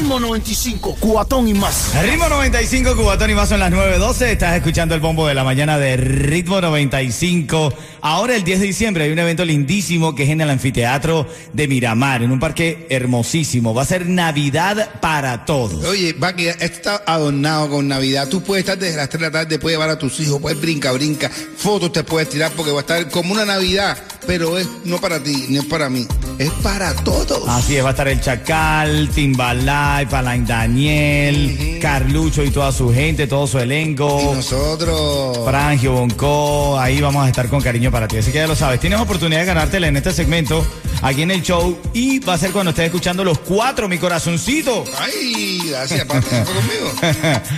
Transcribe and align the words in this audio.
Ritmo 0.00 0.18
95, 0.18 0.96
cuatón 0.98 1.46
y 1.46 1.52
más. 1.52 1.90
Ritmo 2.02 2.26
95, 2.26 2.96
Cubatón 2.96 3.28
y 3.28 3.34
más 3.34 3.50
son 3.50 3.60
las 3.60 3.70
9.12. 3.70 4.28
Estás 4.28 4.56
escuchando 4.56 4.94
el 4.94 5.00
bombo 5.02 5.26
de 5.26 5.34
la 5.34 5.44
mañana 5.44 5.76
de 5.76 5.98
Ritmo 5.98 6.58
95. 6.58 7.74
Ahora 8.00 8.34
el 8.34 8.42
10 8.42 8.60
de 8.60 8.66
diciembre 8.66 9.04
hay 9.04 9.10
un 9.10 9.18
evento 9.18 9.44
lindísimo 9.44 10.14
que 10.14 10.22
es 10.22 10.30
en 10.30 10.40
el 10.40 10.48
anfiteatro 10.48 11.26
de 11.52 11.68
Miramar, 11.68 12.22
en 12.22 12.30
un 12.30 12.40
parque 12.40 12.86
hermosísimo. 12.88 13.74
Va 13.74 13.82
a 13.82 13.84
ser 13.84 14.08
Navidad 14.08 15.00
para 15.02 15.44
todos. 15.44 15.84
Oye, 15.84 16.14
va 16.14 16.34
que 16.34 16.48
esto 16.48 16.64
está 16.64 17.02
adornado 17.04 17.68
con 17.68 17.86
Navidad. 17.86 18.26
Tú 18.26 18.42
puedes 18.42 18.62
estar 18.62 18.78
desde 18.78 18.96
las 18.96 19.10
3 19.10 19.20
de 19.20 19.26
la 19.26 19.32
tarde, 19.32 19.58
puedes 19.58 19.76
llevar 19.76 19.90
a 19.90 19.98
tus 19.98 20.18
hijos, 20.20 20.40
puedes 20.40 20.58
brinca, 20.58 20.92
brinca, 20.92 21.28
fotos 21.28 21.92
te 21.92 22.04
puedes 22.04 22.30
tirar 22.30 22.50
porque 22.56 22.72
va 22.72 22.78
a 22.78 22.80
estar 22.80 23.10
como 23.10 23.34
una 23.34 23.44
Navidad, 23.44 23.98
pero 24.26 24.56
es 24.56 24.66
no 24.84 24.98
para 24.98 25.22
ti, 25.22 25.44
no 25.50 25.60
es 25.60 25.66
para 25.66 25.90
mí, 25.90 26.06
es 26.40 26.50
para 26.62 26.94
todos. 26.94 27.46
Así 27.46 27.76
es, 27.76 27.84
va 27.84 27.88
a 27.88 27.90
estar 27.90 28.08
el 28.08 28.18
Chacal, 28.18 29.10
Timbalay, 29.14 30.06
Palain 30.06 30.46
Daniel, 30.46 31.78
Carlucho 31.82 32.42
y 32.42 32.50
toda 32.50 32.72
su 32.72 32.90
gente, 32.92 33.26
todo 33.26 33.46
su 33.46 33.58
Y 33.58 33.62
elenco. 33.62 34.32
nosotros. 34.34 35.38
Frangio, 35.44 35.92
Bonco, 35.92 36.80
ahí 36.80 36.98
vamos 37.02 37.26
a 37.26 37.28
estar 37.28 37.46
con 37.48 37.60
cariño 37.60 37.90
para 37.90 38.08
ti. 38.08 38.16
Así 38.16 38.32
que 38.32 38.38
ya 38.38 38.46
lo 38.46 38.56
sabes, 38.56 38.80
tienes 38.80 38.98
oportunidad 38.98 39.40
de 39.40 39.46
ganártela 39.46 39.88
en 39.88 39.98
este 39.98 40.14
segmento, 40.14 40.66
aquí 41.02 41.20
en 41.20 41.30
el 41.30 41.42
show, 41.42 41.78
y 41.92 42.20
va 42.20 42.32
a 42.34 42.38
ser 42.38 42.52
cuando 42.52 42.70
estés 42.70 42.86
escuchando 42.86 43.22
los 43.22 43.38
cuatro, 43.40 43.86
mi 43.86 43.98
corazoncito. 43.98 44.84
Ay, 44.98 45.60
gracias, 45.68 46.06
¿fue 46.06 46.22
conmigo? 46.22 46.90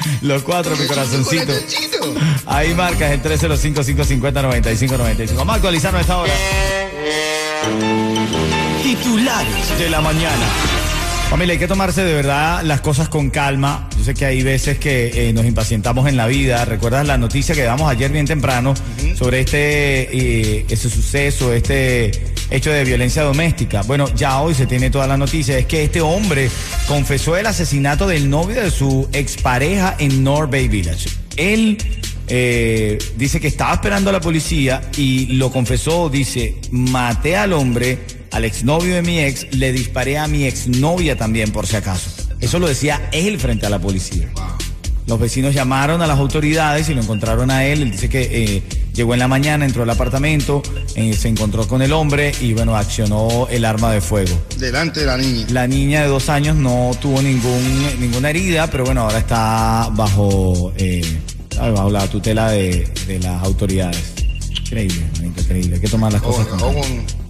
los 0.22 0.42
cuatro, 0.42 0.76
mi 0.76 0.86
corazoncito. 0.88 1.46
Corazoncito. 1.46 2.14
Ahí 2.46 2.74
marcas 2.74 3.12
el 3.12 3.22
305-550-9595. 3.22 5.34
Vamos 5.36 5.52
a 5.52 5.56
actualizarnos 5.56 5.98
a 5.98 6.02
esta 6.02 6.18
hora. 6.18 6.32
Titulares 8.82 9.78
de 9.78 9.88
la 9.88 10.00
mañana. 10.00 10.46
Familia, 11.30 11.52
hay 11.52 11.58
que 11.58 11.68
tomarse 11.68 12.04
de 12.04 12.12
verdad 12.12 12.62
las 12.64 12.80
cosas 12.80 13.08
con 13.08 13.30
calma. 13.30 13.88
Yo 13.96 14.04
sé 14.04 14.12
que 14.12 14.26
hay 14.26 14.42
veces 14.42 14.78
que 14.78 15.28
eh, 15.28 15.32
nos 15.32 15.46
impacientamos 15.46 16.08
en 16.08 16.16
la 16.16 16.26
vida. 16.26 16.64
¿Recuerdas 16.64 17.06
la 17.06 17.16
noticia 17.16 17.54
que 17.54 17.62
damos 17.62 17.90
ayer 17.90 18.10
bien 18.10 18.26
temprano 18.26 18.74
sobre 19.16 19.40
este 19.40 20.58
eh, 20.58 20.66
ese 20.68 20.90
suceso, 20.90 21.52
este 21.52 22.10
hecho 22.50 22.70
de 22.70 22.84
violencia 22.84 23.22
doméstica? 23.22 23.82
Bueno, 23.82 24.12
ya 24.14 24.40
hoy 24.40 24.54
se 24.54 24.66
tiene 24.66 24.90
toda 24.90 25.06
la 25.06 25.16
noticia. 25.16 25.56
Es 25.56 25.66
que 25.66 25.84
este 25.84 26.00
hombre 26.00 26.50
confesó 26.88 27.36
el 27.36 27.46
asesinato 27.46 28.06
del 28.06 28.28
novio 28.28 28.60
de 28.60 28.70
su 28.70 29.08
expareja 29.12 29.94
en 29.98 30.24
North 30.24 30.50
Bay 30.50 30.68
Village. 30.68 31.08
Él 31.36 31.78
eh, 32.28 32.98
dice 33.16 33.40
que 33.40 33.48
estaba 33.48 33.74
esperando 33.74 34.10
a 34.10 34.12
la 34.12 34.20
policía 34.20 34.80
y 34.96 35.26
lo 35.36 35.50
confesó, 35.50 36.08
dice, 36.08 36.56
maté 36.70 37.36
al 37.36 37.52
hombre, 37.52 37.98
al 38.32 38.44
exnovio 38.44 38.94
de 38.94 39.02
mi 39.02 39.18
ex, 39.20 39.46
le 39.54 39.72
disparé 39.72 40.18
a 40.18 40.26
mi 40.26 40.44
exnovia 40.44 41.16
también 41.16 41.52
por 41.52 41.66
si 41.66 41.76
acaso. 41.76 42.10
Eso 42.40 42.58
lo 42.58 42.66
decía 42.66 43.08
él 43.12 43.38
frente 43.38 43.66
a 43.66 43.70
la 43.70 43.78
policía. 43.78 44.28
Los 45.06 45.18
vecinos 45.20 45.54
llamaron 45.54 46.00
a 46.00 46.06
las 46.06 46.18
autoridades 46.18 46.88
y 46.88 46.94
lo 46.94 47.02
encontraron 47.02 47.50
a 47.50 47.64
él. 47.64 47.82
Él 47.82 47.90
dice 47.90 48.08
que 48.08 48.22
eh, 48.22 48.62
llegó 48.94 49.12
en 49.12 49.18
la 49.18 49.28
mañana, 49.28 49.64
entró 49.64 49.82
al 49.82 49.90
apartamento, 49.90 50.62
eh, 50.94 51.12
se 51.12 51.28
encontró 51.28 51.66
con 51.66 51.82
el 51.82 51.92
hombre 51.92 52.32
y 52.40 52.52
bueno, 52.54 52.76
accionó 52.76 53.48
el 53.50 53.64
arma 53.64 53.92
de 53.92 54.00
fuego. 54.00 54.32
Delante 54.58 55.00
de 55.00 55.06
la 55.06 55.18
niña. 55.18 55.46
La 55.50 55.66
niña 55.66 56.02
de 56.02 56.08
dos 56.08 56.28
años 56.28 56.56
no 56.56 56.92
tuvo 57.00 57.20
ningún, 57.20 58.00
ninguna 58.00 58.30
herida, 58.30 58.68
pero 58.70 58.84
bueno, 58.84 59.02
ahora 59.02 59.18
está 59.18 59.88
bajo, 59.92 60.72
eh, 60.76 61.04
bajo 61.58 61.90
la 61.90 62.06
tutela 62.08 62.50
de, 62.52 62.88
de 63.06 63.18
las 63.18 63.42
autoridades. 63.42 64.14
Increíble, 64.50 65.02
increíble. 65.22 65.74
Hay 65.74 65.80
que 65.80 65.88
tomar 65.88 66.12
las 66.12 66.22
cosas 66.22 66.46
Con, 66.46 66.58
con. 66.60 67.21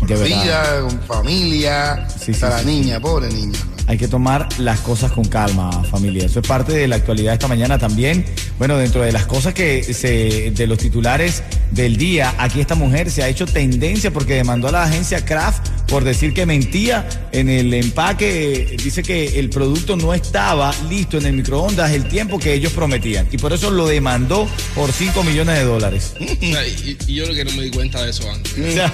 Con 0.00 0.24
vida, 0.24 0.88
familia. 1.06 2.08
Sí, 2.08 2.32
sí, 2.32 2.40
la 2.40 2.60
sí, 2.60 2.66
niña, 2.66 3.00
pobre 3.00 3.28
niña. 3.28 3.58
Hay 3.86 3.98
que 3.98 4.08
tomar 4.08 4.48
las 4.58 4.80
cosas 4.80 5.12
con 5.12 5.24
calma, 5.24 5.70
familia. 5.84 6.24
Eso 6.26 6.40
es 6.40 6.46
parte 6.46 6.72
de 6.72 6.88
la 6.88 6.96
actualidad 6.96 7.34
esta 7.34 7.48
mañana 7.48 7.78
también. 7.78 8.24
Bueno, 8.58 8.76
dentro 8.76 9.02
de 9.02 9.12
las 9.12 9.26
cosas 9.26 9.52
que 9.52 9.82
se, 9.82 10.52
de 10.52 10.66
los 10.66 10.78
titulares 10.78 11.42
del 11.70 11.96
día, 11.96 12.34
aquí 12.38 12.60
esta 12.60 12.74
mujer 12.74 13.10
se 13.10 13.22
ha 13.22 13.28
hecho 13.28 13.46
tendencia 13.46 14.12
porque 14.12 14.34
demandó 14.34 14.68
a 14.68 14.72
la 14.72 14.84
agencia 14.84 15.24
Kraft 15.24 15.68
por 15.90 16.04
decir 16.04 16.32
que 16.32 16.46
mentía 16.46 17.06
en 17.32 17.48
el 17.50 17.74
empaque. 17.74 18.76
Dice 18.82 19.02
que 19.02 19.38
el 19.40 19.50
producto 19.50 19.96
no 19.96 20.14
estaba 20.14 20.72
listo 20.88 21.18
en 21.18 21.26
el 21.26 21.32
microondas 21.34 21.90
el 21.90 22.08
tiempo 22.08 22.38
que 22.38 22.54
ellos 22.54 22.72
prometían. 22.72 23.28
Y 23.32 23.36
por 23.38 23.52
eso 23.52 23.70
lo 23.70 23.86
demandó 23.86 24.48
por 24.74 24.90
5 24.92 25.22
millones 25.24 25.58
de 25.58 25.64
dólares. 25.64 26.14
Y, 26.40 26.96
y 27.06 27.14
yo 27.16 27.26
lo 27.26 27.34
que 27.34 27.44
no 27.44 27.52
me 27.52 27.64
di 27.64 27.70
cuenta 27.70 28.02
de 28.02 28.10
eso 28.10 28.30
antes. 28.30 28.54
Bueno, 28.54 28.90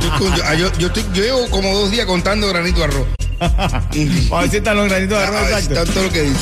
yo, 0.00 0.12
estoy 0.14 0.40
ah, 0.44 0.54
yo- 0.54 0.72
yo 0.78 0.86
estoy- 0.88 1.04
yo 1.14 1.22
llevo 1.22 1.48
como 1.50 1.74
dos 1.74 1.90
días 1.90 2.06
contando 2.06 2.48
granito 2.48 2.78
de 2.78 2.84
arroz. 2.84 3.06
A 3.40 3.88
ver 4.40 4.50
si 4.50 4.56
están 4.58 4.76
los 4.76 4.88
granitos 4.88 5.18
de 5.18 5.24
arroz 5.24 5.42
exacto. 5.42 5.74
está 5.82 5.92
todo 5.92 6.04
lo 6.04 6.12
que 6.12 6.22
dice. 6.22 6.36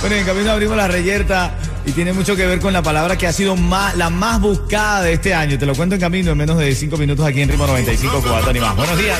Bueno, 0.00 0.16
en 0.16 0.24
camino 0.26 0.50
abrimos 0.52 0.76
la 0.76 0.88
reyerta 0.88 1.54
y 1.88 1.92
tiene 1.92 2.12
mucho 2.12 2.36
que 2.36 2.46
ver 2.46 2.60
con 2.60 2.72
la 2.72 2.82
palabra 2.82 3.16
que 3.16 3.26
ha 3.26 3.32
sido 3.32 3.56
más, 3.56 3.96
la 3.96 4.10
más 4.10 4.40
buscada 4.40 5.02
de 5.02 5.14
este 5.14 5.34
año. 5.34 5.58
Te 5.58 5.64
lo 5.64 5.74
cuento 5.74 5.94
en 5.94 6.00
camino 6.00 6.32
en 6.32 6.38
menos 6.38 6.58
de 6.58 6.74
5 6.74 6.96
minutos 6.98 7.26
aquí 7.26 7.40
en 7.40 7.48
Ritmo 7.48 7.66
95 7.66 8.20
Cubatón 8.20 8.56
y 8.56 8.60
más. 8.60 8.76
Buenos 8.76 8.98
días. 8.98 9.18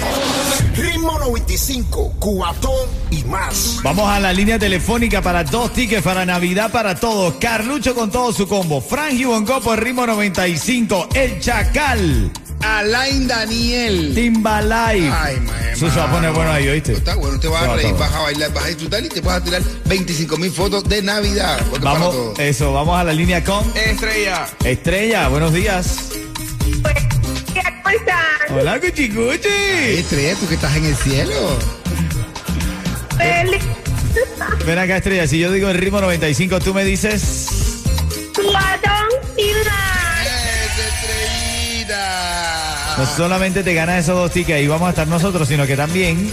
Ritmo 0.77 1.19
95, 1.19 2.15
cuatón 2.21 2.89
y 3.11 3.25
más. 3.25 3.81
Vamos 3.83 4.09
a 4.09 4.21
la 4.21 4.33
línea 4.33 4.59
telefónica 4.59 5.21
para 5.23 5.43
dos 5.43 5.73
tickets 5.73 6.03
para 6.03 6.25
Navidad 6.25 6.71
para 6.71 6.95
todos. 6.95 7.35
Carlucho 7.41 7.95
con 7.95 8.11
todo 8.11 8.33
su 8.33 8.47
combo. 8.47 8.81
Frank 8.81 9.21
Bonco 9.25 9.61
por 9.61 9.83
Ritmo 9.83 10.07
95. 10.07 11.09
El 11.15 11.41
Chacal. 11.41 12.31
Alain 12.61 13.27
Daniel. 13.27 14.15
Timbalay. 14.15 15.11
Ay, 15.13 15.41
man. 15.41 15.55
Eso 15.73 15.91
se 15.91 15.97
va 15.99 16.05
a 16.05 16.11
poner 16.13 16.33
bueno 16.33 16.51
ahí, 16.53 16.69
¿oíste? 16.69 16.93
Está 16.93 17.15
bueno, 17.15 17.39
te 17.39 17.47
vas 17.49 17.63
a 17.63 17.77
reír, 17.77 17.95
vas 17.95 18.13
a 18.13 18.21
bailar, 18.21 18.53
vas 18.53 18.65
a 18.65 18.69
disfrutar 18.69 19.05
y 19.05 19.09
te 19.09 19.21
vas 19.21 19.37
a 19.37 19.45
tirar 19.45 19.63
25 19.87 20.37
mil 20.37 20.51
fotos 20.51 20.85
de 20.85 21.03
Navidad. 21.03 21.61
Vamos, 21.81 22.11
todo. 22.15 22.35
eso, 22.39 22.73
vamos 22.73 22.99
a 22.99 23.05
la 23.05 23.13
línea 23.13 23.45
con 23.45 23.65
Estrella. 23.77 24.47
Estrella. 24.65 25.29
Buenos 25.29 25.53
días. 25.53 26.11
¿Cómo 26.83 27.91
están? 27.97 28.59
Hola, 28.59 28.81
Cuchicuchi. 28.81 29.49
Estrella, 29.99 30.35
tú 30.41 30.49
que 30.49 30.55
estás 30.55 30.77
en 30.77 30.85
el 30.87 30.97
cielo. 30.97 31.59
Feliz 33.17 33.63
Ven 34.67 34.79
acá, 34.79 34.97
Estrella. 34.97 35.27
Si 35.27 35.39
yo 35.39 35.51
digo 35.53 35.69
el 35.69 35.79
ritmo 35.79 36.01
95, 36.01 36.59
tú 36.61 36.75
me 36.75 36.85
dices. 36.85 37.47
cuatón 38.35 38.98
No 42.99 43.07
solamente 43.17 43.63
te 43.63 43.75
ganas 43.75 44.05
esos 44.05 44.17
dos 44.17 44.33
tickets 44.33 44.61
y 44.63 44.67
vamos 44.67 44.87
a 44.89 44.91
estar 44.91 45.07
nosotros, 45.07 45.47
sino 45.49 45.67
que 45.67 45.77
también 45.77 46.31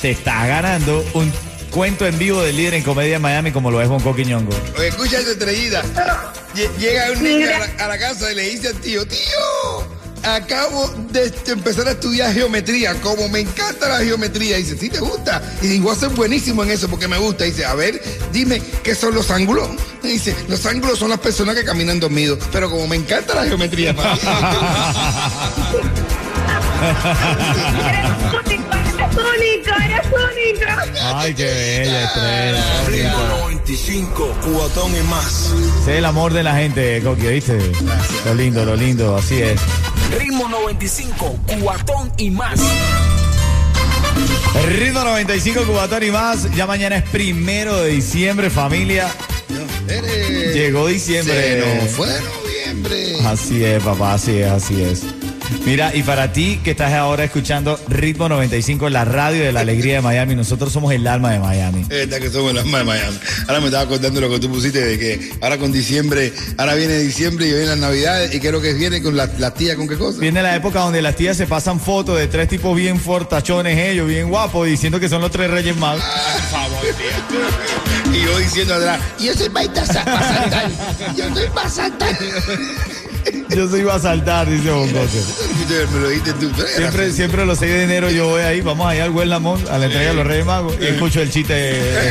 te 0.00 0.10
estás 0.12 0.46
ganando 0.48 1.04
un 1.14 1.30
cuento 1.70 2.06
en 2.06 2.18
vivo 2.18 2.42
del 2.42 2.56
líder 2.56 2.74
en 2.74 2.82
comedia 2.82 3.16
en 3.16 3.22
Miami 3.22 3.52
como 3.52 3.70
lo 3.70 3.82
es 3.82 3.88
Bonco 3.88 4.14
Quiñongo. 4.16 4.52
Oye, 4.78 4.88
escucha 4.88 5.18
esa 5.18 5.32
estrellita. 5.32 5.82
Lle- 6.54 6.70
Llega 6.78 7.12
un 7.12 7.22
niño 7.22 7.46
a 7.54 7.58
la, 7.58 7.84
a 7.84 7.88
la 7.88 7.98
casa 7.98 8.32
y 8.32 8.34
le 8.34 8.42
dice 8.48 8.68
al 8.68 8.74
tío, 8.80 9.06
tío, 9.06 9.95
acabo 10.26 10.88
de 11.12 11.32
empezar 11.46 11.88
a 11.88 11.92
estudiar 11.92 12.32
geometría, 12.32 12.94
como 13.00 13.28
me 13.28 13.40
encanta 13.40 13.88
la 13.88 13.98
geometría. 13.98 14.56
Dice, 14.56 14.76
¿sí 14.76 14.90
te 14.90 14.98
gusta? 14.98 15.42
Y 15.62 15.68
digo, 15.68 15.84
voy 15.84 15.96
a 15.96 15.98
ser 15.98 16.08
buenísimo 16.10 16.64
en 16.64 16.70
eso 16.70 16.88
porque 16.88 17.08
me 17.08 17.18
gusta. 17.18 17.44
Dice, 17.44 17.64
a 17.64 17.74
ver, 17.74 18.00
dime, 18.32 18.60
¿qué 18.82 18.94
son 18.94 19.14
los 19.14 19.30
ángulos? 19.30 19.68
Y 20.02 20.08
dice, 20.08 20.34
los 20.48 20.64
ángulos 20.66 20.98
son 20.98 21.10
las 21.10 21.20
personas 21.20 21.54
que 21.54 21.64
caminan 21.64 22.00
dormidos. 22.00 22.38
Pero 22.52 22.70
como 22.70 22.86
me 22.86 22.96
encanta 22.96 23.34
la 23.34 23.44
geometría. 23.44 23.94
Eres 29.06 29.16
único, 29.16 29.70
eres 29.84 30.06
único. 30.06 30.96
Ay, 31.14 31.34
qué 31.34 31.44
bella 31.44 32.04
estrella. 32.04 32.84
Ritmo 32.88 33.36
95, 33.38 34.34
cubatón 34.42 34.96
y 34.96 35.02
más. 35.08 35.52
Es 35.82 35.88
el 35.88 36.04
amor 36.04 36.32
de 36.32 36.42
la 36.42 36.54
gente, 36.56 37.00
Coqui, 37.02 37.26
¿viste? 37.26 37.58
Lo 38.24 38.34
lindo, 38.34 38.64
lo 38.64 38.76
lindo, 38.76 39.16
así 39.16 39.42
es. 39.42 39.60
Ritmo 40.18 40.48
95, 40.48 41.38
cubatón 41.46 42.12
y 42.16 42.30
más. 42.30 42.60
Ritmo 44.78 45.04
95, 45.04 45.62
Cubatón 45.64 46.02
y 46.02 46.10
más. 46.10 46.50
Ya 46.54 46.66
mañana 46.66 46.96
es 46.96 47.08
primero 47.10 47.82
de 47.82 47.90
diciembre, 47.90 48.50
familia. 48.50 49.08
Llegó 50.54 50.86
diciembre. 50.86 51.34
Se 51.34 51.82
nos 51.82 51.90
fue 51.90 52.08
noviembre. 52.08 53.20
Así 53.26 53.64
es, 53.64 53.82
papá, 53.82 54.14
así 54.14 54.38
es, 54.38 54.50
así 54.50 54.82
es. 54.82 55.02
Mira, 55.64 55.94
y 55.94 56.02
para 56.02 56.32
ti 56.32 56.60
que 56.62 56.72
estás 56.72 56.92
ahora 56.92 57.24
escuchando 57.24 57.78
Ritmo 57.88 58.28
95, 58.28 58.88
la 58.88 59.04
radio 59.04 59.42
de 59.42 59.52
la 59.52 59.60
alegría 59.60 59.96
de 59.96 60.00
Miami, 60.00 60.34
nosotros 60.34 60.72
somos 60.72 60.92
el 60.92 61.06
alma 61.06 61.32
de 61.32 61.38
Miami. 61.38 61.82
Es 61.82 61.88
verdad 61.88 62.18
que 62.18 62.30
somos 62.30 62.52
el 62.52 62.58
alma 62.58 62.78
de 62.78 62.84
Miami. 62.84 63.18
Ahora 63.48 63.60
me 63.60 63.66
estaba 63.66 63.84
acordando 63.84 64.20
lo 64.20 64.30
que 64.30 64.38
tú 64.38 64.48
pusiste 64.48 64.84
de 64.84 64.98
que 64.98 65.32
ahora 65.40 65.58
con 65.58 65.72
diciembre, 65.72 66.32
ahora 66.56 66.74
viene 66.74 66.98
diciembre 66.98 67.46
y 67.46 67.50
vienen 67.50 67.68
las 67.68 67.78
navidades 67.78 68.34
y 68.34 68.40
qué 68.40 68.48
es 68.48 68.52
lo 68.52 68.60
que 68.60 68.74
viene 68.74 69.02
con 69.02 69.16
las 69.16 69.38
la 69.40 69.52
tías 69.54 69.76
con 69.76 69.88
qué 69.88 69.96
cosa. 69.96 70.20
Viene 70.20 70.42
la 70.42 70.54
época 70.54 70.80
donde 70.80 71.02
las 71.02 71.16
tías 71.16 71.36
se 71.36 71.46
pasan 71.46 71.80
fotos 71.80 72.18
de 72.18 72.28
tres 72.28 72.48
tipos 72.48 72.76
bien 72.76 73.00
fortachones, 73.00 73.76
ellos, 73.76 74.06
bien 74.06 74.28
guapos, 74.28 74.66
diciendo 74.66 75.00
que 75.00 75.08
son 75.08 75.20
los 75.20 75.30
tres 75.30 75.50
reyes 75.50 75.76
magos. 75.76 76.02
Y 78.12 78.22
yo 78.22 78.38
diciendo 78.38 78.74
atrás, 78.74 79.00
yo 79.18 79.34
soy 79.34 79.48
Baltasar, 79.48 80.04
para 80.04 80.20
saltar. 80.20 80.70
Yo 81.16 81.34
soy 81.34 81.48
para 81.48 81.68
saltar. 81.68 82.18
Yo 83.50 83.68
soy 83.68 83.80
iba 83.80 83.94
a 83.94 83.98
saltar, 83.98 84.48
dice 84.48 84.70
Bongote. 84.70 85.22
Me 85.92 86.00
lo 86.00 86.08
dijiste 86.08 86.32
tú. 86.34 86.50
pero 86.54 86.68
era 86.68 86.76
Siempre, 86.76 87.12
siempre 87.12 87.46
los 87.46 87.58
6 87.58 87.72
de 87.72 87.84
enero 87.84 88.10
yo 88.10 88.28
voy 88.28 88.42
ahí, 88.42 88.60
vamos 88.60 88.88
allá 88.88 89.04
al 89.04 89.10
Buen 89.10 89.28
Lamont, 89.28 89.68
a 89.68 89.78
la 89.78 89.86
entrega 89.86 90.10
de 90.10 90.14
los 90.14 90.26
Reyes 90.26 90.46
Magos, 90.46 90.76
y 90.80 90.86
escucho 90.86 91.20
el 91.20 91.30
chiste. 91.30 91.80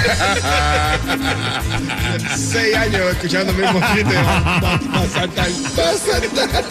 Seis 2.35 2.75
años 2.75 3.11
escuchando 3.11 3.51
el 3.51 3.57
mismo 3.57 3.79
chiste. 3.94 4.15
Para 4.15 5.09
saltar. 5.13 5.47
Para 5.75 5.94
saltar. 5.94 6.65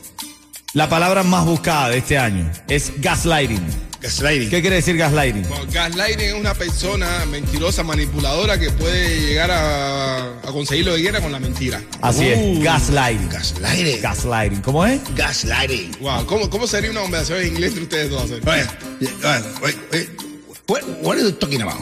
La 0.72 0.88
palabra 0.88 1.22
más 1.22 1.44
buscada 1.44 1.88
de 1.88 1.98
este 1.98 2.18
año 2.18 2.50
es 2.68 2.92
gaslighting. 3.00 3.87
Gaslighting. 4.00 4.48
¿Qué 4.48 4.60
quiere 4.60 4.76
decir 4.76 4.96
gaslighting? 4.96 5.48
Bueno, 5.48 5.64
Gaslighting 5.72 6.20
es 6.28 6.34
una 6.34 6.54
persona 6.54 7.24
mentirosa, 7.26 7.82
manipuladora 7.82 8.56
que 8.58 8.70
puede 8.70 9.20
llegar 9.20 9.50
a, 9.50 10.18
a 10.40 10.52
conseguir 10.52 10.86
lo 10.86 10.94
que 10.94 11.00
quiera 11.02 11.20
con 11.20 11.32
la 11.32 11.40
mentira. 11.40 11.82
Así 12.00 12.20
Uh. 12.26 12.58
es, 12.58 12.62
gaslighting. 12.62 13.28
Gaslighting. 13.28 14.00
Gaslighting. 14.00 14.60
¿Cómo 14.62 14.86
es? 14.86 15.00
Gaslighting. 15.16 15.96
Wow, 16.00 16.26
¿cómo, 16.26 16.48
cómo 16.48 16.66
sería 16.68 16.90
una 16.92 17.00
conversación 17.00 17.40
en 17.40 17.46
inglés 17.48 17.70
entre 17.70 17.82
ustedes 17.84 18.10
dos? 18.10 18.22
hacer? 18.22 18.48
Oye, 18.48 18.66
oye, 19.00 19.42
oye, 19.62 19.76
oye, 19.92 20.08
what, 20.68 20.82
what 21.02 21.16
are 21.16 21.22
you 21.24 21.32
talking 21.32 21.62
about? 21.62 21.80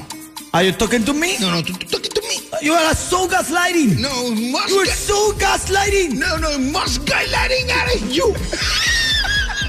Are 0.53 0.65
you 0.65 0.73
talking 0.73 1.05
to 1.05 1.13
me? 1.13 1.37
No, 1.39 1.51
no, 1.51 1.63
tú 1.63 1.75
tú 1.75 1.87
talking 1.87 2.13
to 2.15 2.23
me. 2.23 2.41
You 2.63 2.73
are 2.73 2.95
so 2.95 3.29
gaslighting. 3.29 4.01
No, 4.01 4.09
más 4.53 4.71
You 4.71 4.81
are 4.81 4.91
so 4.91 5.35
gaslighting. 5.39 6.15
No, 6.19 6.39
no, 6.39 6.59
más 6.73 6.99
gaslighting 7.05 7.69
eres 7.69 8.09
you. 8.11 8.35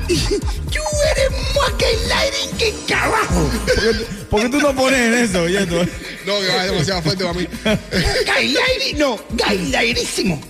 Gaslighting 1.71 2.57
que 2.57 2.73
carajo. 2.87 3.49
¿Por 4.29 4.41
qué 4.41 4.49
tú 4.49 4.59
no 4.59 4.75
pones 4.75 4.99
en 4.99 5.13
eso, 5.25 5.41
oyendo? 5.43 5.83
No, 6.25 6.39
que 6.39 6.47
va 6.47 6.65
demasiado 6.65 7.01
fuerte 7.01 7.23
para 7.23 7.33
mí. 7.39 7.47
Gaslighting, 7.63 8.97
no, 8.97 9.19
gaslightísimo. 9.31 10.41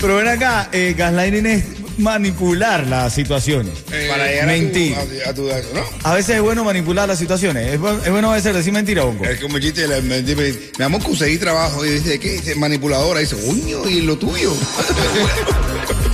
Pero 0.00 0.16
ven 0.16 0.28
acá, 0.28 0.68
eh, 0.72 0.94
gaslighting 0.96 1.46
es 1.46 1.64
manipular 1.98 2.86
las 2.86 3.14
situaciones. 3.14 3.74
Para 4.08 4.26
llegar 4.26 4.46
mentir. 4.46 4.94
a 4.96 5.04
tu, 5.34 5.50
a 5.50 5.56
a 5.56 5.60
tu- 5.62 5.74
¿no? 5.74 5.84
A 6.02 6.14
veces 6.14 6.36
es 6.36 6.42
bueno 6.42 6.64
manipular 6.64 7.06
las 7.08 7.18
situaciones. 7.18 7.66
Es, 7.68 7.74
es 7.74 8.10
bueno 8.10 8.30
a 8.32 8.34
veces 8.36 8.54
decir 8.54 8.72
mentira, 8.72 9.04
Bongo. 9.04 9.24
Es 9.24 9.38
como 9.40 9.56
el 9.58 9.62
chiste 9.62 9.86
la, 9.86 10.00
me, 10.00 10.22
me, 10.22 10.34
mi 10.78 10.84
amor, 10.84 11.02
conseguí 11.02 11.36
trabajo 11.38 11.84
y 11.84 11.90
dice, 11.90 12.18
¿qué? 12.18 12.54
Manipuladora. 12.56 13.20
Y 13.20 13.24
dice, 13.24 13.36
uño, 13.36 13.86
y 13.88 14.00
lo 14.02 14.16
tuyo. 14.16 14.54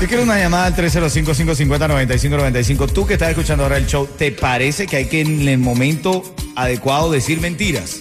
Yo 0.00 0.06
quiero 0.06 0.22
una 0.22 0.38
llamada 0.38 0.66
al 0.66 0.76
305-550-9595. 0.76 2.92
Tú 2.92 3.04
que 3.06 3.14
estás 3.14 3.30
escuchando 3.30 3.64
ahora 3.64 3.78
el 3.78 3.86
show, 3.86 4.06
¿te 4.16 4.30
parece 4.30 4.86
que 4.86 4.96
hay 4.96 5.06
que 5.06 5.22
en 5.22 5.48
el 5.48 5.58
momento 5.58 6.22
adecuado 6.54 7.10
decir 7.10 7.40
mentiras? 7.40 7.96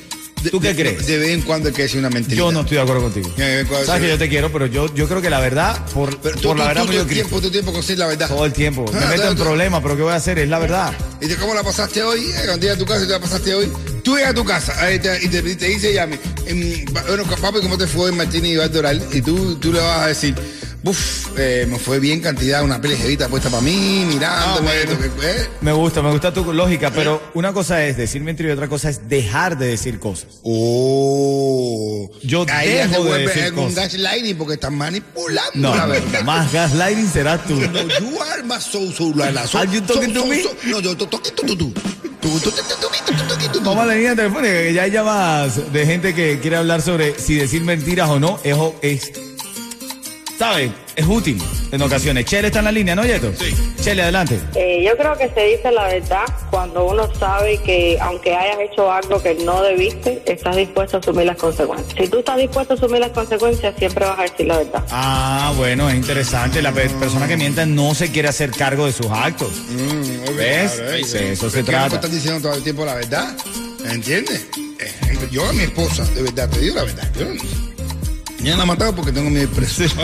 ¿Tú 0.51 0.59
qué 0.61 0.75
De- 0.75 0.83
crees? 0.83 1.07
De 1.07 1.17
vez 1.17 1.29
en 1.31 1.41
cuando 1.41 1.69
hay 1.69 1.73
que 1.73 1.81
decir 1.81 1.97
una 1.99 2.11
mentira. 2.11 2.37
Yo 2.37 2.51
no 2.51 2.61
estoy 2.61 2.77
de 2.77 2.83
acuerdo 2.83 3.01
contigo. 3.01 3.33
De 3.35 3.65
Sabes 3.83 4.03
que 4.03 4.09
yo 4.09 4.17
te 4.19 4.29
quiero, 4.29 4.51
pero 4.51 4.67
yo, 4.67 4.93
yo 4.93 5.07
creo 5.07 5.23
que 5.23 5.31
la 5.31 5.39
verdad, 5.39 5.83
por, 5.87 6.15
Pero 6.19 6.35
tú, 6.39 6.49
por 6.49 6.57
la 6.59 6.65
tú- 6.65 6.67
verdad, 6.69 6.85
tú 6.85 6.91
yo 6.93 7.01
el 7.01 7.07
tiempo, 7.07 7.37
todo 7.37 7.47
el 7.47 7.51
tiempo 7.51 7.73
conseguir 7.73 7.97
la 7.99 8.05
verdad. 8.07 8.27
todo 8.27 8.45
el 8.45 8.53
tiempo. 8.53 8.85
Me 8.93 8.99
Ah, 8.99 9.07
meto 9.09 9.23
tú- 9.23 9.29
en 9.29 9.35
problemas, 9.37 9.81
pero 9.81 9.95
¿qué 9.97 10.03
voy 10.03 10.13
a 10.13 10.17
hacer? 10.17 10.37
Es 10.37 10.47
la 10.47 10.59
verdad. 10.59 10.93
¿Y 11.19 11.25
de 11.25 11.35
cómo 11.37 11.55
la 11.55 11.63
pasaste 11.63 12.03
hoy? 12.03 12.19
Eh, 12.29 12.33
Cuando 12.45 12.57
llegas 12.61 12.75
a 12.75 12.79
tu 12.79 12.85
casa 12.85 13.03
y 13.03 13.07
te 13.07 13.13
la 13.13 13.19
pasaste 13.19 13.55
hoy. 13.55 13.71
Tú 14.03 14.15
llegas 14.15 14.31
a 14.31 14.35
tu 14.35 14.45
casa 14.45 14.75
ahí 14.79 14.99
te- 14.99 15.23
y, 15.25 15.27
te, 15.27 15.39
y 15.39 15.55
te 15.55 15.65
dice 15.65 15.89
ella, 15.89 16.07
em, 16.45 16.85
bueno, 17.07 17.23
papi, 17.41 17.59
¿cómo 17.61 17.75
te 17.77 17.87
fue 17.87 18.11
en 18.11 18.17
Martínez 18.17 18.51
y 18.51 18.57
Valdoral? 18.57 19.03
Y 19.11 19.21
tú, 19.23 19.55
tú 19.55 19.73
le 19.73 19.79
vas 19.79 20.03
a 20.03 20.07
decir, 20.07 20.35
Uf, 20.87 21.37
eh, 21.37 21.65
me 21.67 21.77
fue 21.79 21.99
bien 21.99 22.21
cantidad, 22.21 22.63
una 22.63 22.79
peli 22.79 22.95
jevita 22.95 23.27
puesta 23.27 23.49
para 23.49 23.61
mí, 23.61 24.05
mirándome. 24.07 24.71
Ah, 24.71 24.85
no, 24.85 24.95
bueno. 24.95 25.23
eh. 25.23 25.47
Me 25.59 25.73
gusta, 25.73 26.01
me 26.01 26.11
gusta 26.11 26.33
tu 26.33 26.53
lógica, 26.53 26.91
pero 26.91 27.21
una 27.33 27.51
cosa 27.51 27.83
es 27.83 27.97
decir 27.97 28.21
mentira 28.21 28.47
y 28.47 28.51
otra 28.53 28.69
cosa 28.69 28.89
es 28.89 29.09
dejar 29.09 29.57
de 29.57 29.67
decir 29.67 29.99
cosas. 29.99 30.39
Oh. 30.43 32.09
Yo 32.23 32.45
ahí 32.49 32.69
dejo 32.69 32.89
ya 32.89 32.93
se 32.93 32.99
vuelve 32.99 33.19
de 33.19 33.27
decir 33.27 33.53
cosas. 33.53 33.69
un 33.69 33.75
gaslighting 33.75 34.37
porque 34.37 34.53
estás 34.53 34.71
manipulando 34.71 35.51
no, 35.55 35.75
la 35.75 35.85
verdad. 35.87 36.23
Más 36.23 36.53
gaslighting 36.53 37.09
serás 37.09 37.45
tú. 37.45 37.55
No, 37.55 37.81
you 37.99 38.21
are 38.21 38.43
más 38.43 38.63
so, 38.63 38.89
so, 38.91 39.11
la, 39.13 39.31
la, 39.31 39.45
so, 39.45 39.57
are 39.57 39.69
you 39.69 39.81
talking 39.81 40.13
so, 40.13 40.21
to 40.21 40.21
so, 40.21 40.25
me? 40.27 40.43
no, 40.71 40.79
yo 40.79 40.95
toque 40.95 41.31
tú, 41.31 41.45
tú, 41.45 41.57
tú. 41.57 41.73
Toma 43.63 43.85
la 43.85 43.93
línea 43.95 44.15
telefónica, 44.15 44.53
que 44.53 44.73
ya 44.73 44.83
hay 44.83 44.91
llamadas 44.91 45.71
de 45.71 45.85
gente 45.85 46.13
que 46.13 46.39
quiere 46.39 46.57
hablar 46.57 46.81
sobre 46.81 47.17
si 47.19 47.35
decir 47.35 47.63
mentiras 47.63 48.09
o 48.09 48.19
no 48.19 48.39
es, 48.43 48.55
es 48.81 49.11
¿sabes? 50.37 50.71
Es 50.95 51.05
útil 51.05 51.41
en 51.71 51.81
ocasiones. 51.81 52.25
Chele 52.25 52.47
está 52.47 52.59
en 52.59 52.65
la 52.65 52.71
línea, 52.71 52.95
¿no, 52.95 53.03
Yeto? 53.05 53.31
Sí. 53.37 53.53
Chele, 53.81 54.01
adelante. 54.03 54.39
Eh, 54.55 54.83
yo 54.85 54.97
creo 54.97 55.15
que 55.17 55.29
se 55.29 55.41
dice 55.45 55.71
la 55.71 55.87
verdad 55.87 56.25
cuando 56.49 56.85
uno 56.85 57.07
sabe 57.15 57.57
que 57.61 57.97
aunque 58.01 58.35
hayas 58.35 58.57
hecho 58.59 58.91
algo 58.91 59.21
que 59.21 59.35
no 59.35 59.61
debiste, 59.61 60.21
estás 60.25 60.55
dispuesto 60.55 60.97
a 60.97 60.99
asumir 60.99 61.25
las 61.25 61.37
consecuencias. 61.37 61.95
Si 61.99 62.07
tú 62.09 62.19
estás 62.19 62.37
dispuesto 62.37 62.73
a 62.73 62.77
asumir 62.77 62.99
las 62.99 63.11
consecuencias, 63.11 63.75
siempre 63.77 64.05
vas 64.05 64.19
a 64.19 64.23
decir 64.23 64.47
la 64.47 64.57
verdad. 64.57 64.83
Ah, 64.91 65.53
bueno, 65.57 65.89
es 65.89 65.95
interesante. 65.95 66.61
La 66.61 66.71
pe- 66.71 66.89
persona 66.89 67.27
que 67.27 67.37
miente 67.37 67.65
no 67.65 67.93
se 67.95 68.11
quiere 68.11 68.27
hacer 68.27 68.51
cargo 68.51 68.85
de 68.87 68.91
sus 68.93 69.07
actos. 69.07 69.51
Mm, 69.69 70.35
¿Ves? 70.35 70.71
claro, 70.73 70.91
eh, 70.93 71.03
Sí, 71.03 71.17
eso 71.19 71.49
se 71.49 71.57
¿Por 71.57 71.65
qué 71.65 71.71
trata. 71.71 71.89
no 71.89 71.95
estás 71.95 72.11
diciendo 72.11 72.41
todo 72.41 72.53
el 72.57 72.63
tiempo 72.63 72.85
la 72.85 72.95
verdad? 72.95 73.35
¿Entiendes? 73.85 74.47
Eh, 74.79 74.91
yo 75.31 75.45
a 75.47 75.53
mi 75.53 75.63
esposa, 75.63 76.03
de 76.15 76.23
verdad, 76.23 76.49
te 76.49 76.59
digo 76.59 76.75
la 76.75 76.83
verdad. 76.83 77.07
Yo 77.17 77.25
no- 77.25 77.76
Ya 78.43 78.55
la 78.55 78.61
han 78.61 78.67
matado 78.67 78.93
porque 78.95 79.11
tengo 79.11 79.29
mi 79.29 79.45
preso. 79.47 79.83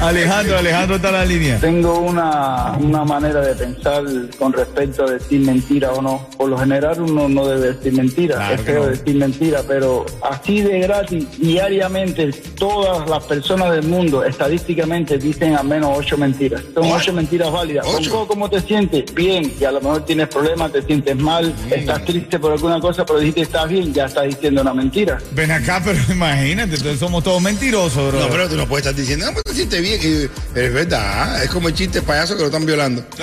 Alejandro, 0.00 0.58
Alejandro 0.58 0.96
está 0.96 1.08
en 1.08 1.14
la 1.14 1.24
línea. 1.24 1.60
Tengo 1.60 2.00
una, 2.00 2.72
una 2.80 3.04
manera 3.04 3.40
de 3.40 3.54
pensar 3.54 4.02
con 4.38 4.52
respecto 4.52 5.04
a 5.04 5.12
decir 5.12 5.40
mentira 5.40 5.92
o 5.92 6.02
no. 6.02 6.28
Por 6.36 6.48
lo 6.50 6.58
general 6.58 7.00
uno 7.00 7.28
no 7.28 7.46
debe 7.46 7.72
decir 7.74 7.92
mentira, 7.92 8.34
Claro 8.36 8.54
es 8.54 8.60
feo 8.62 8.80
no. 8.82 8.86
decir 8.90 9.14
mentira, 9.14 9.62
pero 9.66 10.04
así 10.28 10.60
de 10.62 10.80
gratis, 10.80 11.26
diariamente, 11.38 12.32
todas 12.58 13.08
las 13.08 13.22
personas 13.24 13.70
del 13.72 13.84
mundo 13.84 14.24
estadísticamente 14.24 15.18
dicen 15.18 15.54
al 15.54 15.66
menos 15.66 15.96
ocho 15.96 16.18
mentiras. 16.18 16.62
Son 16.74 16.84
¿Ocho? 16.84 16.94
ocho 16.96 17.12
mentiras 17.12 17.52
válidas. 17.52 17.86
¿Ocho? 17.86 18.10
Bonco, 18.10 18.26
¿Cómo 18.26 18.50
te 18.50 18.60
sientes? 18.60 19.14
Bien, 19.14 19.52
y 19.60 19.64
a 19.64 19.70
lo 19.72 19.80
mejor 19.80 20.04
tienes 20.04 20.26
problemas, 20.28 20.72
te 20.72 20.82
sientes 20.82 21.16
mal, 21.16 21.54
estás 21.70 22.04
triste 22.04 22.38
por 22.40 22.52
alguna 22.52 22.80
cosa, 22.80 23.06
pero 23.06 23.20
dijiste 23.20 23.42
estás 23.42 23.68
bien, 23.68 23.92
ya 23.94 24.06
estás 24.06 24.24
diciendo 24.24 24.62
una 24.62 24.74
mentira. 24.74 25.18
Ven 25.32 25.50
acá, 25.52 25.80
pero 25.84 25.98
imagínate, 26.34 26.76
entonces 26.76 26.98
somos 27.00 27.22
todos 27.24 27.40
mentirosos, 27.42 28.10
bro. 28.10 28.20
No, 28.20 28.28
pero 28.30 28.48
tú 28.48 28.56
no 28.56 28.66
puedes 28.66 28.86
estar 28.86 28.98
diciendo, 28.98 29.26
no, 29.26 29.32
pues 29.32 29.44
te 29.44 29.54
sientes 29.54 29.80
bien. 29.82 30.00
Y, 30.02 30.28
pero 30.54 30.66
es 30.68 30.74
verdad, 30.74 31.42
es 31.44 31.50
como 31.50 31.68
el 31.68 31.74
chiste 31.74 32.00
payaso 32.02 32.34
que 32.34 32.40
lo 32.40 32.46
están 32.46 32.64
violando. 32.66 33.04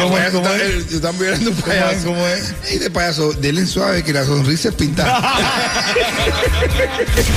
¿Cómo 0.00 0.16
es? 0.18 0.24
payaso 0.24 0.42
¿Cómo 0.42 0.48
está- 0.50 0.56
es? 0.56 0.62
el- 0.62 0.86
lo 0.90 0.96
están 0.96 1.18
violando 1.18 1.50
un 1.50 1.56
¿Cómo 1.56 1.72
es? 1.72 1.78
payaso. 1.80 2.06
¿Cómo 2.06 2.26
es? 2.26 2.54
Y 2.72 2.78
de 2.78 2.90
payaso, 2.90 3.32
denle 3.34 3.66
suave 3.66 4.02
que 4.02 4.12
la 4.12 4.24
sonrisa 4.24 4.68
es 4.70 4.74
pintada. 4.74 5.20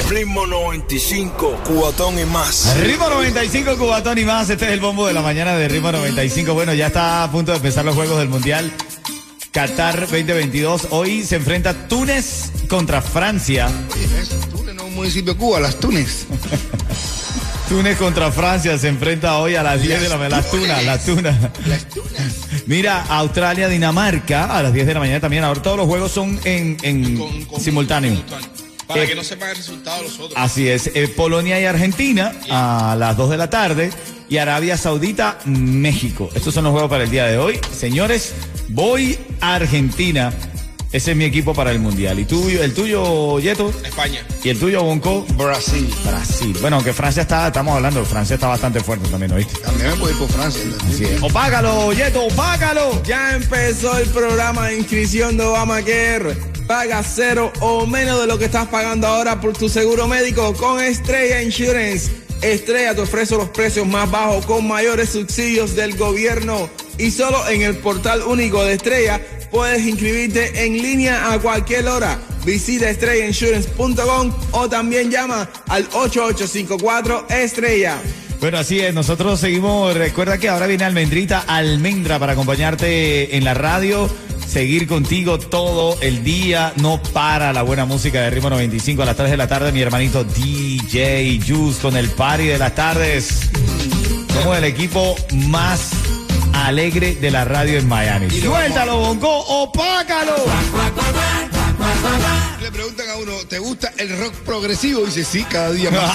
Ritmo 0.10 0.46
95, 0.48 1.62
cuatón 1.66 2.20
y 2.20 2.26
más. 2.26 2.76
Ritmo 2.82 3.10
95, 3.10 3.78
Cubatón 3.78 4.18
y 4.18 4.26
más. 4.26 4.50
Este 4.50 4.66
es 4.66 4.72
el 4.72 4.80
bombo 4.80 5.08
de 5.08 5.14
la 5.14 5.22
mañana 5.22 5.56
de 5.56 5.68
Ritmo 5.68 5.92
95. 5.92 6.54
Bueno, 6.54 6.74
ya 6.74 6.88
está 6.88 7.24
a 7.24 7.32
punto 7.32 7.52
de 7.52 7.58
empezar 7.58 7.86
los 7.86 7.96
Juegos 7.96 8.18
del 8.20 8.30
Mundial. 8.30 8.72
Qatar 9.52 10.00
2022. 10.02 10.88
Hoy 10.92 11.24
se 11.24 11.36
enfrenta 11.36 11.88
Túnez 11.88 12.52
contra 12.68 13.02
Francia. 13.02 13.70
Municipio 15.04 15.34
de 15.34 15.40
Cuba, 15.40 15.60
las 15.60 15.76
Túnez. 15.80 16.26
Túnez 17.70 17.98
contra 17.98 18.32
Francia 18.32 18.78
se 18.78 18.88
enfrenta 18.88 19.38
hoy 19.38 19.56
a 19.56 19.64
las 19.64 19.82
10 19.82 20.02
de 20.02 20.10
la 20.10 20.18
mañana. 20.18 20.38
Las 20.38 20.52
tunas, 20.52 20.84
las 20.86 21.06
tunas. 21.06 21.36
Las 21.68 21.86
Túnez. 21.90 22.64
Mira, 22.68 23.04
Australia, 23.10 23.68
Dinamarca 23.68 24.46
a 24.58 24.64
las 24.64 24.74
10 24.74 24.88
de 24.88 24.94
la 24.94 25.00
mañana 25.00 25.20
también. 25.20 25.44
Ahora 25.44 25.62
todos 25.62 25.76
los 25.78 25.88
juegos 25.88 26.12
son 26.12 26.40
en, 26.46 26.78
en 26.84 27.18
Con- 27.18 27.46
con- 27.46 27.60
simultáneo. 27.62 28.22
Para 28.88 29.04
Eh, 29.04 29.08
que 29.08 29.16
no 29.16 29.24
sepan 29.24 29.50
el 29.50 29.56
resultado 29.58 29.98
de 29.98 30.04
los 30.04 30.20
otros. 30.20 30.34
Así 30.36 30.68
es. 30.70 30.88
Eh, 30.94 31.08
Polonia 31.10 31.60
y 31.60 31.66
Argentina 31.66 32.34
a 32.50 32.96
las 32.98 33.18
2 33.18 33.30
de 33.32 33.38
la 33.38 33.50
tarde. 33.50 33.92
Y 34.30 34.38
Arabia 34.38 34.78
Saudita, 34.78 35.38
México. 35.46 36.30
Estos 36.34 36.54
son 36.54 36.64
los 36.64 36.72
juegos 36.72 36.90
para 36.90 37.04
el 37.04 37.10
día 37.12 37.26
de 37.26 37.38
hoy. 37.38 37.60
Señores, 37.78 38.34
voy 38.70 39.18
a 39.42 39.56
Argentina. 39.56 40.32
Ese 40.94 41.10
es 41.10 41.18
mi 41.18 41.26
equipo 41.26 41.56
para 41.56 41.72
el 41.72 41.80
Mundial. 41.80 42.20
¿Y 42.20 42.26
tú, 42.26 42.48
el 42.50 42.72
tuyo, 42.72 43.40
Yeto? 43.40 43.74
España. 43.84 44.24
¿Y 44.44 44.50
el 44.50 44.60
tuyo, 44.60 44.84
Bonco? 44.84 45.26
Brasil. 45.36 45.92
Brasil. 46.06 46.56
Bueno, 46.62 46.76
aunque 46.76 46.94
Francia 46.94 47.24
está, 47.24 47.48
estamos 47.48 47.76
hablando, 47.76 48.06
Francia 48.06 48.36
está 48.36 48.48
bastante 48.48 48.80
fuerte 48.80 49.10
también, 49.10 49.32
¿oíste? 49.32 49.60
También 49.62 49.90
me 49.90 49.96
puedo 49.96 50.12
ir 50.12 50.20
por 50.20 50.30
Francia. 50.30 50.62
Así 50.88 51.06
es. 51.06 51.24
Opágalo, 51.24 51.92
Yeto, 51.94 52.26
opágalo. 52.26 53.02
Ya 53.02 53.36
empezó 53.36 53.98
el 53.98 54.08
programa 54.10 54.68
de 54.68 54.78
inscripción 54.78 55.36
de 55.36 55.46
Obamacare. 55.46 56.38
Paga 56.68 57.02
cero 57.02 57.52
o 57.60 57.88
menos 57.88 58.22
de 58.22 58.28
lo 58.28 58.38
que 58.38 58.46
estás 58.46 58.68
pagando 58.68 59.08
ahora 59.08 59.42
por 59.42 59.54
tu 59.54 59.70
seguro 59.70 60.08
médico 60.08 60.54
con 60.54 60.80
Estrella 60.80 61.42
Insurance. 61.42 62.12
Estrella 62.44 62.94
te 62.94 63.02
ofrece 63.02 63.36
los 63.36 63.50
precios 63.50 63.88
más 63.88 64.12
bajos 64.12 64.46
con 64.46 64.68
mayores 64.68 65.10
subsidios 65.10 65.76
del 65.76 65.98
gobierno. 65.98 66.70
Y 67.00 67.10
solo 67.10 67.48
en 67.48 67.64
el 67.64 67.78
portal 67.78 68.22
único 68.22 68.64
de 68.64 68.74
Estrella 68.74 69.20
puedes 69.54 69.86
inscribirte 69.86 70.66
en 70.66 70.82
línea 70.82 71.32
a 71.32 71.40
cualquier 71.40 71.88
hora. 71.88 72.20
Visita 72.44 72.90
estrellainsurance.com 72.90 74.34
o 74.52 74.68
también 74.68 75.12
llama 75.12 75.48
al 75.70 75.84
8854 75.94 77.28
Estrella. 77.30 78.02
Bueno, 78.40 78.58
así 78.58 78.80
es, 78.80 78.94
nosotros 78.96 79.40
seguimos, 79.40 79.96
recuerda 79.96 80.40
que 80.40 80.50
ahora 80.50 80.66
viene 80.66 80.84
Almendrita 80.86 81.46
Almendra 81.48 82.18
para 82.18 82.34
acompañarte 82.34 83.38
en 83.38 83.44
la 83.44 83.54
radio, 83.54 84.10
seguir 84.48 84.88
contigo 84.88 85.38
todo 85.38 85.98
el 86.02 86.24
día, 86.24 86.74
no 86.78 87.02
para 87.14 87.54
la 87.54 87.62
buena 87.62 87.86
música 87.86 88.22
de 88.22 88.32
Ritmo 88.32 88.50
95 88.50 89.04
a 89.04 89.06
las 89.06 89.16
3 89.16 89.30
de 89.32 89.38
la 89.38 89.48
tarde, 89.48 89.72
mi 89.72 89.82
hermanito 89.82 90.24
DJ 90.24 91.40
Juice 91.48 91.80
con 91.80 91.96
el 91.96 92.10
party 92.10 92.48
de 92.48 92.58
las 92.58 92.74
tardes. 92.74 93.52
Somos 94.34 94.58
el 94.58 94.64
equipo 94.64 95.16
más 95.32 95.92
alegre 96.66 97.16
de 97.16 97.32
la 97.32 97.46
radio 97.46 97.80
en 97.80 97.88
Miami. 97.88 98.30
Suéltalo, 98.30 98.98
Bongo, 98.98 99.40
opácalo. 99.64 100.36
Le 102.62 102.72
preguntan 102.72 103.10
a 103.10 103.16
uno, 103.18 103.34
¿te 103.48 103.60
gusta 103.60 103.92
el 103.98 104.18
rock 104.18 104.34
progresivo? 104.46 105.02
Y 105.02 105.06
dice, 105.08 105.24
sí, 105.26 105.44
cada 105.44 105.72
día 105.72 105.92
más. 105.92 106.12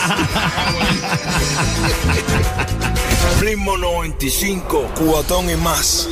Ritmo 3.41 3.77
95, 3.77 4.91
cuatón 4.97 5.51
y 5.51 5.57
más. 5.57 6.09